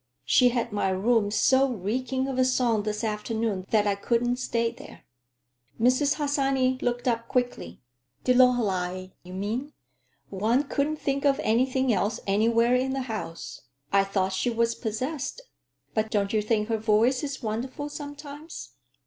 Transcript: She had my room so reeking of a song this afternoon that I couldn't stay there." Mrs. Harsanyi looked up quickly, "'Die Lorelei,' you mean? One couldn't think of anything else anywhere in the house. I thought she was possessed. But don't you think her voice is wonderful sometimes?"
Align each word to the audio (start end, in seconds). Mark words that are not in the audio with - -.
She 0.25 0.49
had 0.49 0.71
my 0.73 0.89
room 0.89 1.29
so 1.29 1.71
reeking 1.71 2.27
of 2.27 2.39
a 2.39 2.43
song 2.43 2.81
this 2.81 3.03
afternoon 3.03 3.67
that 3.69 3.85
I 3.85 3.93
couldn't 3.93 4.37
stay 4.37 4.71
there." 4.71 5.03
Mrs. 5.79 6.15
Harsanyi 6.15 6.79
looked 6.81 7.07
up 7.07 7.27
quickly, 7.27 7.83
"'Die 8.23 8.33
Lorelei,' 8.33 9.09
you 9.21 9.33
mean? 9.33 9.73
One 10.31 10.63
couldn't 10.63 10.95
think 10.97 11.23
of 11.23 11.39
anything 11.43 11.93
else 11.93 12.19
anywhere 12.25 12.73
in 12.73 12.93
the 12.93 13.01
house. 13.03 13.61
I 13.93 14.03
thought 14.03 14.33
she 14.33 14.49
was 14.49 14.73
possessed. 14.73 15.39
But 15.93 16.09
don't 16.09 16.33
you 16.33 16.41
think 16.41 16.67
her 16.69 16.79
voice 16.79 17.23
is 17.23 17.43
wonderful 17.43 17.87
sometimes?" 17.87 18.71